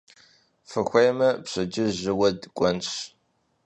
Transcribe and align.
Фыхуеймэ, 0.69 1.29
пщэдджыжь 1.43 1.95
жьыуэ 2.01 2.29
дыкӀуэнщ. 2.39 2.89